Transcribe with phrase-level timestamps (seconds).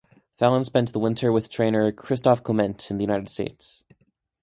[0.35, 3.83] Fallon spent the winter with trainer Christophe Clement in the United States.